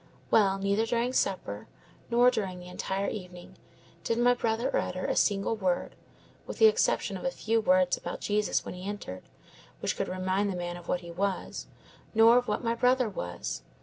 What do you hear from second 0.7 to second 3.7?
during supper, nor during the entire evening,